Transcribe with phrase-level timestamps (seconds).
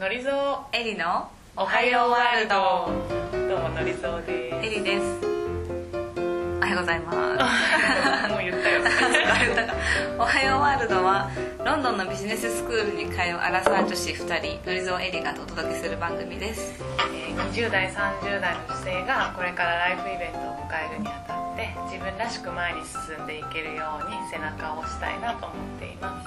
[0.00, 2.88] のりぞエリのおはようワールド。
[3.36, 5.04] どうものりぞでエリです。
[6.56, 8.24] おはようございます。
[8.24, 8.80] す もう言ったよ。
[10.18, 11.28] おはようワールドは
[11.62, 16.82] ロンドンのビジネススクールに通うアラサー女子2人のりぞエリがお届けする番組です。
[17.12, 26.24] えー20代30代の女性がこれからライフイベントを迎えるにあたって自分らしく前に進んでいけるように背中を押したいなと思っていま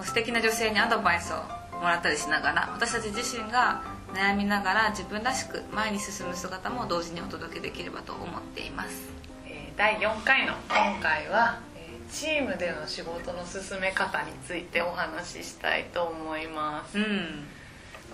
[0.00, 0.08] す。
[0.08, 3.82] 素敵な女性にアドバイスをもらったりしながら私たち自身が
[4.14, 9.02] 悩みながら自分らしく前に進む姿も同時にお届けできればと思っています。
[9.46, 16.98] えー第4回の今回はえーチームでの仕事の進め方についてお話ししたいと思います。
[16.98, 17.46] うん。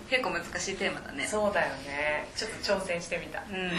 [0.09, 1.25] 結構難しいテーマだね。
[1.25, 2.27] そうだよね。
[2.35, 3.39] ちょっと挑戦してみた。
[3.39, 3.71] うん。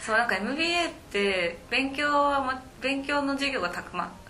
[0.00, 4.27] そうなんか MBA って勉強はも勉強の授業がたくまた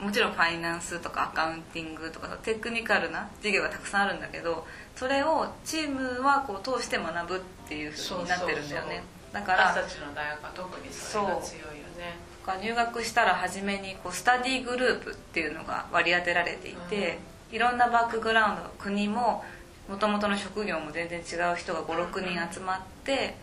[0.00, 9.02] もちろんファイナンスとかアカウンティングとかテクニカルな授業がたくさんあるんだけどそれをチームはこう通して学ぶっていうふうになってるんだよね。
[9.32, 12.16] だから私たちの大学は特にそれが強いよね。
[12.62, 17.18] 入学したら初めにこうスタディグループっていうのが割り当てられていて、
[17.52, 19.44] いろんなバックグラウンド国も
[19.88, 23.34] もともとの職業も全然違う人が56人集まって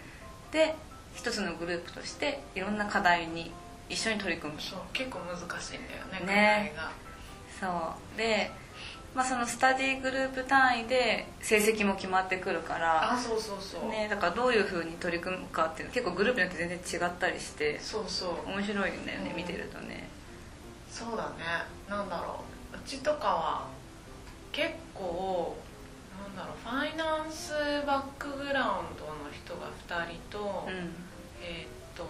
[0.52, 0.76] で
[1.16, 3.52] 一つのグループとしていろんな課題に
[3.90, 4.62] 一緒に取り組む。
[4.62, 6.74] そう結構難しいんだよねね。
[7.60, 8.18] そう。
[8.18, 8.52] で、
[9.14, 13.14] まあ、そのスタディグループ単位で成績も決まってくるから。
[13.14, 18.50] あそうそうそう、ね、だからどういうふうに取り組むかっていうの結構グループによって全然違ったりしてそうそう。
[18.50, 19.36] 面白いんだよねうん。
[19.38, 20.10] 見てるとね。
[20.92, 21.30] そうだね。
[21.90, 22.78] なんだろう。
[22.78, 23.68] うちとかは
[24.52, 25.56] 結構
[26.22, 27.54] なんだろうファイナンス
[27.86, 30.74] バックグラウンドの人が2人と、うん。
[31.42, 32.04] えーっと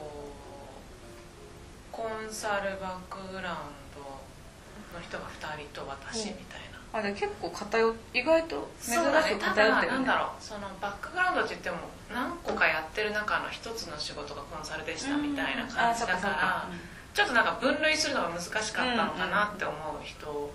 [2.35, 9.95] サルバックグラウンドの人が2人と私みたいな、あで結構偏っ意外と珍しくた偏ってるね。
[9.95, 11.77] だなんだろうそのバックグラウンドって言っても
[12.13, 16.69] 何個かやってる中の一つの仕事がコンサルでしたみたいな感じだから
[17.13, 18.61] ちょっとなんか分類するのが難しかっ
[18.95, 20.51] たのかなって思う人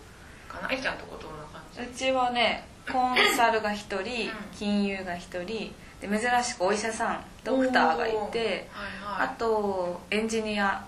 [0.53, 4.05] かなえりちゃんとこどんな感じうちはねコンサルが1人ん。
[4.53, 9.37] 金融が1人で珍しくお医者さんドクターがいてあはいはい。
[9.37, 10.85] とエンジニア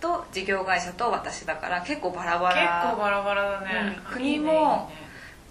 [0.00, 4.14] と事業会社と私だから結構バラバ結ラ構バラバラだね、うん。
[4.14, 4.90] 国も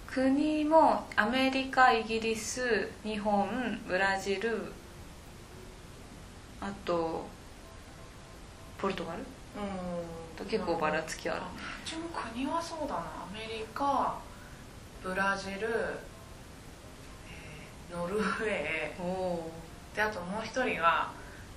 [0.06, 4.72] 国もアメリカイギリス日本ブラジル
[6.60, 7.26] あと
[8.78, 9.26] ポルトガルうん。
[10.36, 11.40] と結構ばらつきある。
[11.40, 13.00] うちも国はそうだな。
[13.00, 14.16] アメリカ
[15.02, 15.68] ブラジル、
[17.28, 19.96] えーノルウェー。
[19.96, 21.10] であともう一人が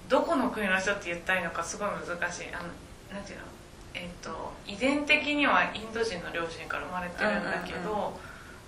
[0.09, 2.45] どこの国の人って言ったらいいのかすごい難しい。
[2.53, 2.67] あの
[3.16, 3.45] なんていうの？
[3.94, 8.13] えっ、と遺伝的にはインド人の両親から生まれてるんだけど、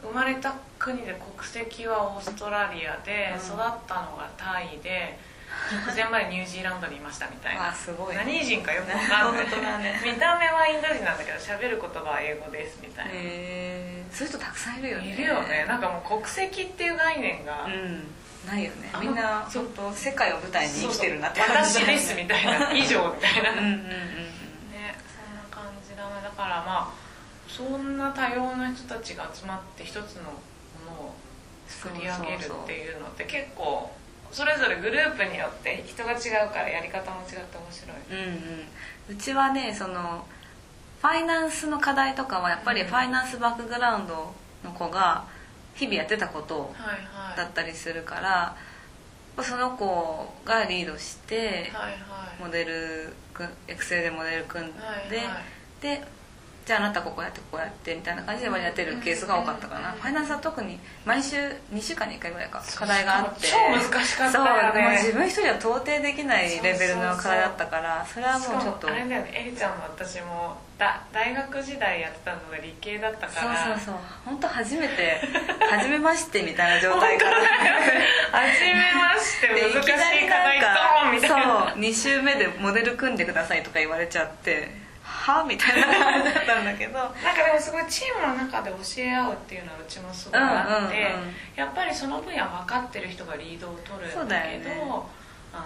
[0.02, 3.38] 生まれた国で国籍はオーストラリアで、うん。
[3.38, 3.56] 育っ
[3.86, 5.20] たのがタイで
[5.72, 7.70] 直前までニュージーランドにいましたみたいな。
[7.70, 8.16] あすごい。
[8.16, 9.46] 何人かよくわかんない。
[10.04, 15.14] 見た目はインド人なんだけど喋る言葉は英語ですみたいな、へえそういう人たくさんいるよね。
[15.14, 15.66] いるよね。
[15.68, 18.08] なんかもう国籍っていう概念が、うん。
[18.48, 18.92] ないよね。
[19.02, 19.64] みんなそう。
[19.76, 21.42] 本当世界を舞台に生きてるなって。
[21.42, 22.72] 感じ私ですみたいな。
[22.72, 23.52] 以上みたいな。
[23.52, 23.82] うんうんうんうん。
[24.72, 24.96] ね。
[25.04, 26.22] そんな感じだな。
[26.22, 27.08] だからまあ
[27.50, 30.30] そんな多様な人たちが集まって一つのも
[30.86, 31.16] のを
[31.68, 33.92] 作り上げるっていうのって結構
[34.32, 37.98] それぞれグループによって人が違うからやり方も違って面白い。
[38.12, 38.34] うん
[39.12, 39.16] うん。
[39.16, 40.26] うちはねその
[41.02, 44.34] ファイナンスの課題とかはやっぱりファイナンスバックグラウンド
[44.64, 45.26] の子が
[45.76, 47.38] 日々やってたことはいはい。
[47.38, 48.56] だったりするから
[49.44, 51.98] その子がリードしてはいは
[52.40, 52.44] い。
[52.44, 53.14] モデル
[53.68, 55.82] エクセルでモデル組んで、はいはい。
[55.82, 56.17] で
[56.68, 61.38] じゃああなたここやってここやってみたいな感じで割り当てるケースが多かったかな、ファイナンスは特に毎週
[61.72, 63.48] 2週間に1回ぐらいか課題があって。
[63.48, 64.74] 超難しかったよね。
[64.74, 68.90] そうもう自分一人では到底できないレベルの課題だったからそれはもうちょっと。
[68.90, 73.64] あれだよねエリちゃんも私もだ大学時代やってたのが理系だったから。
[73.64, 73.96] そうそうそう。
[74.26, 75.22] 本当初めて
[75.72, 81.72] 初めましてみたいな状態から初めましてで難しい課題ドーンみたいな。
[81.72, 84.86] そう2週目でモデル組んでくださいとか言われちゃって
[85.34, 87.00] は みたいな感じだったんだけど。
[87.00, 91.36] なんかでもすごいチームの中で教え合うっていうのはうちもすごいあって、うんうんうん。
[91.56, 94.82] やっぱりその分野分かってる人がリードを取るんだけどね。
[95.54, 95.66] あの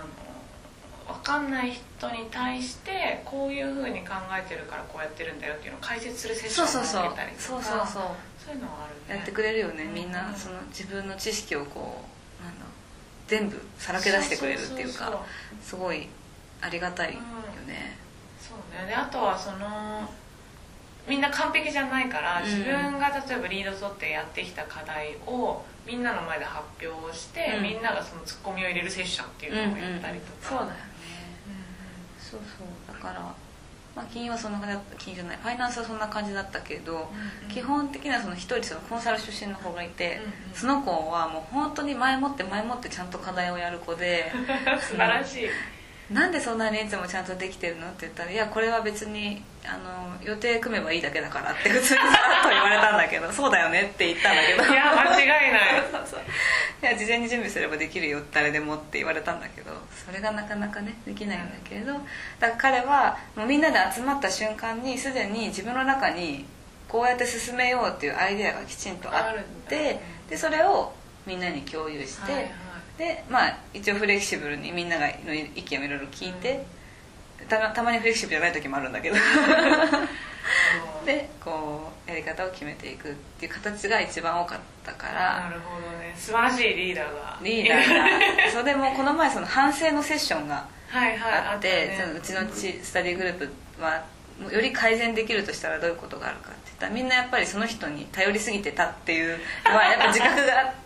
[1.07, 8.03] 分かんない人に対してこういうふうに考えてるからこうやってるんだよっていうのを解説するセッションをそうそうそう設けたりとかそうそうそう。
[8.45, 9.15] そういうのはあるね。
[9.17, 10.33] やってくれるよねうんみんな。
[10.35, 12.05] その自分の知識をこ
[12.41, 12.65] うなんだ
[13.27, 15.21] 全部さらけ出してくれるっていうか
[15.61, 16.07] すごい
[16.61, 17.19] ありがたいよ
[17.67, 17.97] ね
[18.41, 18.87] そうね。
[18.87, 20.09] であとはその
[21.07, 22.45] みんな完璧じゃないから、うん。
[22.45, 27.63] 自分が例えばリード取ってやってきた課題をみんなの前で発表して、うん。
[27.63, 30.75] みんながそのツッコミを入れるセッションっていうのをやったりとか、そうだよね。
[32.19, 32.93] そうそう。
[32.95, 33.35] だから、
[33.95, 34.95] まあ、金曜はそんな感じだった。
[34.95, 35.37] 金曜じゃない。
[35.37, 37.09] ファイナンスはそんな感じだったけど、
[37.43, 40.31] うん基本的にはその一人そのコンサル出身の子がいて、うんうん。
[40.53, 44.31] その子はもう本当に前もって前もってちゃんと課題をやる子で
[44.79, 45.49] 素晴らしい、
[46.09, 47.87] なんでそんなにいつもちゃんとできてるの？
[47.87, 54.63] って言ったら「いやこれは別にあの予定組めばいいだけだから」って普通にさらっと言われたんだけど 「そうだよね」って言ったんだけど。
[54.63, 55.83] いや間違いない。
[55.91, 56.19] そうそう
[56.81, 59.71] いや事前に準備すればできるよ誰でもって言われたんだけど
[60.05, 62.01] それがなかなかねできないんだけれどだか
[62.39, 66.45] ら彼はもうみんなで集まった瞬間にすでに自分の中に
[66.87, 69.35] こうやって進めようっていうアイデアがきちんとあっ
[69.69, 69.99] てだ。
[70.31, 70.91] でそれを
[71.25, 72.51] みんなに共有して、はいはい
[73.01, 76.63] でまあ一応フレキシブルにみんながの意見をいろいろ聞いて、
[77.49, 79.15] たたまにフレキシブルじゃない時もあるんだけど。
[79.15, 79.19] う
[81.03, 85.39] んでこうやり方を決めていくっていう形が一番多かったから。
[85.39, 86.13] なるほどね。
[86.15, 87.39] 素晴らしいリーダーが。
[87.41, 88.51] リーダーが。
[88.51, 92.03] それでもこの前その反省のセッションがはいはいあってたね。
[92.05, 93.49] そのうちのチスタディグループ
[93.81, 94.03] は
[94.51, 100.80] より改善できるとしたらどういうことがあるかって言ったらみんなやっぱりその人に頼りすぎてたっていうのはやっぱ自覚があって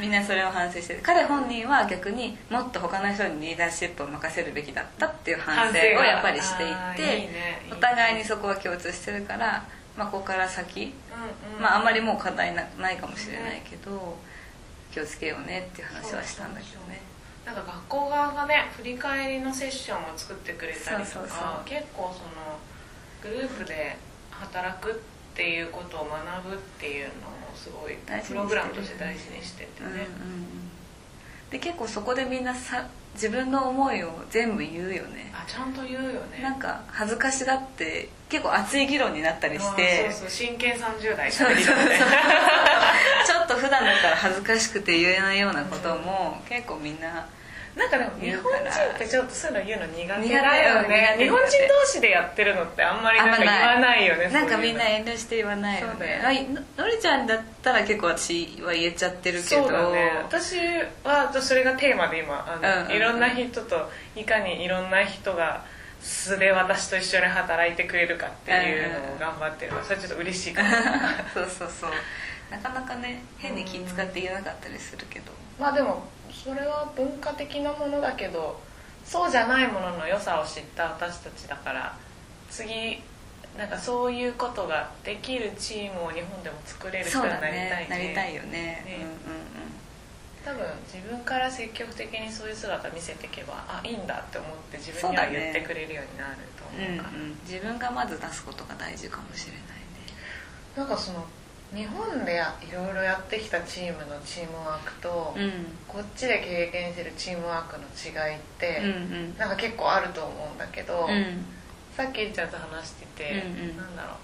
[0.00, 6.66] みんなそれを反省してて彼本人は逆にもっと他の人にリーダーシップを任せるべきだったっていう反省をやっぱりしてい
[6.96, 7.28] て
[7.70, 9.64] お互いにそこは共通してるから、
[9.96, 14.16] まあ、ここから先うんうんまああんまりもう課題なないかもしれないけど
[14.92, 17.00] 気をつけようねっていう話はしたんだけどね。
[17.46, 22.58] なんか学校側がね振り返りのセッションを作ってくれたりとか結構その
[23.22, 23.96] グループで
[24.30, 27.12] 働くっていうことを学ぶっていうのを
[27.56, 27.94] すごい
[28.26, 30.06] プログラムとして大事にしててうんうんうね、ん。
[31.50, 35.32] で結構そこでみんなさ自分の思いを全部言うよね。
[35.34, 36.40] あちゃんと言うよね。
[36.42, 40.10] なんか恥ずかしがって結構熱い議論になったりしあて。
[40.12, 41.76] そうそう真剣30代そうそうそう。
[41.76, 42.00] 喋りだね
[43.26, 47.26] ちょっと普段だったら恥ずかしくて言えないようなことも結構みんな
[47.76, 51.14] なんかでも日本人ってちょっとそういうの言うの苦手だよ苦ね。
[51.18, 56.20] 手日本人同士でやってるのってあんまりなんか言わないよねなんかみんな遠慮して言わないよね。
[56.76, 59.62] ののりちゃんだったら結構私は言えちゃってるけど。
[59.62, 60.12] そうだね。
[60.24, 60.56] 私
[61.04, 65.64] はそれがテーマで今あの、いろんな人といかにいろんな人が
[66.02, 70.68] 素で私と一緒に働いてくれるかっていうのを頑張ってるそれちょっと嬉しいかも
[71.34, 71.90] そうそうそう
[72.50, 75.32] なかなかね変に気使って言えなかったりするけど。
[75.58, 76.02] まあでも
[76.32, 78.58] それは文化的なものだけど
[79.04, 81.96] そうじゃないものの良さを知った私たちだから
[82.50, 83.02] 次
[83.58, 87.86] なんかそういうことができるチームを日本でも作れる人になりたいね。
[87.90, 88.50] なりたいよね。
[88.50, 88.96] ね。
[89.26, 89.50] うんうん
[90.42, 97.38] 多分自分から積極的にそういう姿見せていけばあいいんだって思って自分には言ってくれるようになるとうんうん思うから、うん。
[97.44, 99.66] 自分がまず出すことが大事かもしれないね。
[100.76, 101.26] なんかその
[101.74, 105.50] 日本でやいろいろやってきたチームのチームワークと、うん。
[105.86, 108.88] こっちで経験してるチームワークの違いって、うんう
[109.34, 109.38] ん。
[109.38, 111.44] なんか結構あると思うんだけど、うん。
[111.96, 113.76] さっきちゃんと話してて、うんうん。
[113.76, 114.16] なんだろう。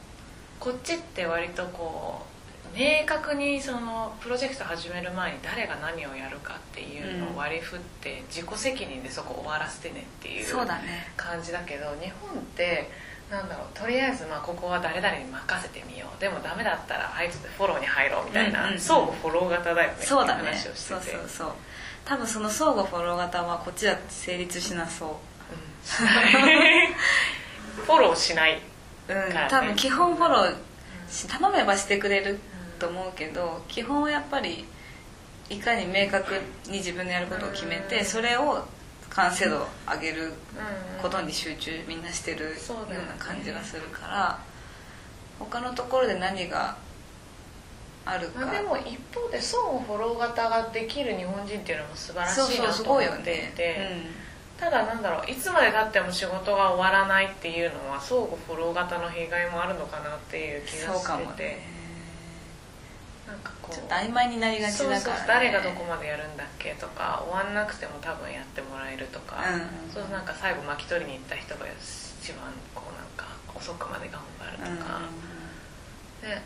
[0.59, 2.37] こっちって割とこう
[2.79, 10.57] 明確にそのプロジェクト始める前に誰が何をやるかっていうのを割り振って自己責任でそこ終わらせてねっていう
[11.17, 12.91] 感じだけど日本って
[13.31, 16.21] なんだろうとりあえずまあここは誰々に任せてみよう。
[16.21, 18.81] でもダメだったらあいつでフォローに入ろうみたいな、うんうんうん。
[18.81, 21.53] 相互フォロー型だよねそうだねって話をしてそうてそうそう
[22.05, 25.19] 多分その相互フォロー型はこっちだと成立しなそ
[27.85, 28.63] フォローしない
[29.09, 29.49] ううん。
[29.51, 30.55] 多分基本フォロー
[31.09, 32.39] し頼めばしてくれる
[32.79, 34.65] と思うけど基本はやっぱり
[35.51, 36.35] いかに明確
[36.67, 38.05] に自分のやることを決めてうん。
[38.05, 38.65] それを
[39.17, 40.33] 完成度を上げるうん
[41.03, 44.39] ことに集中みんなしてるよそうな感じがするから
[45.39, 46.77] 他のところで何が
[48.05, 48.41] あるか。
[48.41, 53.77] まあ、でも一方で相互フォロー型ができる日本人っていうのも素晴らしいなと思っていて、
[54.59, 61.59] ただなんだろういつまでたっても仕事が終わらないっていうのは相互フォロー型の弊害もあるのかなっていううん気がしてて、
[63.27, 75.01] なんかこうちょっと曖昧になりがちそうそうだから、ね、誰がどこまでやるんだっけとか終わんなくても多分やってもらえるとか、うんそうなんか最後巻き取りに行った人が一番こうなんか遅くまで頑張るとか、
[76.23, 76.41] で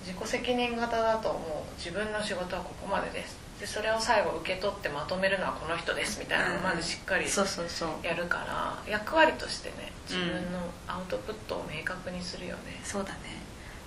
[0.00, 3.36] 自己責任型だともう自分の仕事はここまでです。
[3.60, 7.88] でそれを最後受け取ってまとめるのはこの人ですみたいなのをまずしっかりそうそうそう。
[8.02, 10.58] やるから役割としてね自分の
[10.88, 13.41] アウトプットを明確にするよね、そうだね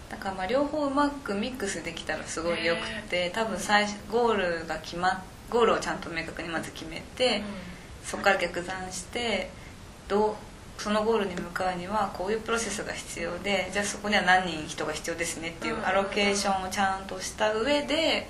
[0.10, 5.20] だからまあ両方うまくミックスできたらすごいよくて、多分最初ゴールが決まっ
[5.50, 7.44] ゴールをちゃんと明確にまず決めて、
[8.04, 9.50] そこから逆算して
[10.08, 10.36] どう
[10.82, 18.28] そのゴールに向かうにはこういうプロセスが必要でじゃあそこには何人人が必要ですねっていうアロケーションをちゃんとした上で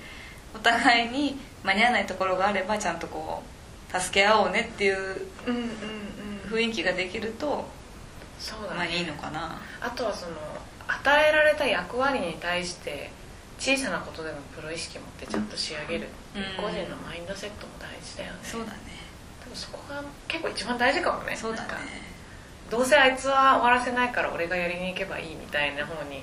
[0.54, 3.42] お互いに間に合わないところがあればちゃんとこ
[3.92, 5.26] う助け合おうねっていう
[6.48, 7.64] 雰囲気ができると
[8.74, 9.60] まあいいのかな。
[9.80, 10.32] あとはその
[11.02, 13.10] 与えられた役割に対して
[13.58, 16.08] 小さなことでもプロ意識持ってちゃんと仕上げる。
[16.34, 16.64] ううん。
[16.64, 18.38] 個人のマインドセットも大事だよね。
[18.42, 18.78] そうだね。
[19.40, 21.36] 多分そこが結構一番大事かもね。
[21.36, 21.68] そうだね。
[22.70, 26.22] どうせあいつは終わらせないから俺がやりに行けばいいみたいな方に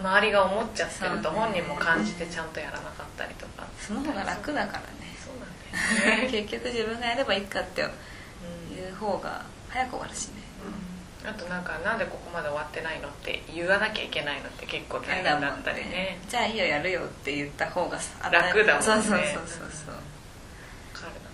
[0.00, 3.66] 周りが思っちゃってると本人も感じてちゃんとやらなかったりとか。
[3.78, 5.12] その方が楽だからね。
[5.18, 10.41] そうなんだよね、 結局自分がやればいいかってうんいう方が早く終わるしね
[11.24, 16.18] あとなんかなんでここまで終わってないのって言わなきゃいけないのって結構大変だったりね。
[16.28, 17.96] じゃあいいよやるよって言った方が
[18.30, 18.82] 楽だもんね。
[18.82, 19.22] そうそうそうそう。
[19.86, 20.00] そう、わ
[20.92, 21.30] かるな。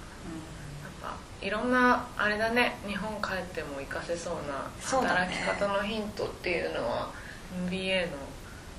[1.01, 7.11] やっぱいろんなあれだね日本帰っても活かせそうな働き方のヒントっていうのは
[7.65, 8.13] MBA の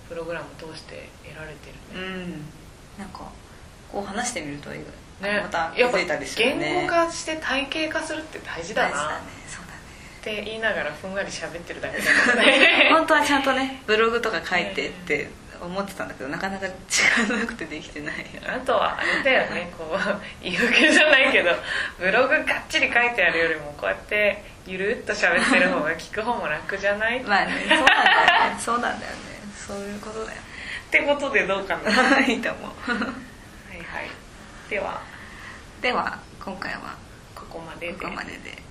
[0.10, 2.08] プログラム通して得られてるね。
[2.08, 2.46] うん、うん、
[3.00, 3.32] なんか
[3.92, 4.86] こう話してみるといいね
[5.42, 6.60] また気づいたりするね。
[6.60, 8.90] 言語化して体系化するって大事だな。
[8.90, 9.40] 大事だね
[10.20, 12.90] って言いながらふんわり喋ってるだけだからね。
[12.92, 15.30] 本当はちゃんとねブログとか書いてって
[15.62, 18.26] 思ってたんだけどなかなか時間なくてできてない。
[18.46, 19.98] あとはあれだよねこう
[20.42, 21.56] 言い訳じゃないけど
[21.98, 28.58] ブログがっちり書いてあるよりもこうやってゆるっと喋ってる方が聞く方も楽じゃない、まあねそうなんだよね。
[28.60, 29.18] そうなんだよね。
[29.68, 30.38] そういうことだよ
[30.88, 31.92] ってことでどうかな？
[31.92, 32.92] はいいいと思う。
[32.92, 32.96] は
[34.02, 34.10] い。
[34.70, 35.02] では。
[35.82, 36.96] では今回は
[37.36, 37.94] ここまでで。
[37.94, 38.69] ここまでで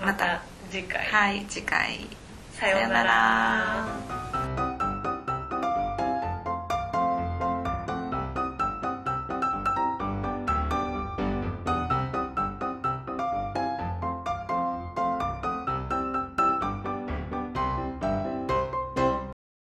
[0.00, 2.06] また次回、はい次回。
[2.52, 4.43] さようなら